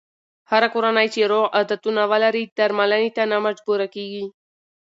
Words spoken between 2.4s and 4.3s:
درملنې ته نه مجبوره کېږي.